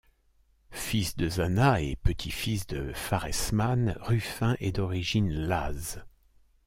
[0.71, 6.03] Fils de Zanna et petit-fils de Pharesmane, Rufin est d'origine Laze.